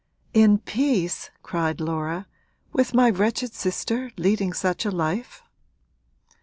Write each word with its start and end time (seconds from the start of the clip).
'In 0.33 0.57
peace!' 0.57 1.29
cried 1.43 1.79
Laura; 1.79 2.25
'with 2.73 2.95
my 2.95 3.07
wretched 3.11 3.53
sister 3.53 4.09
leading 4.17 4.51
such 4.51 4.83
a 4.83 4.89
life?' 4.89 5.43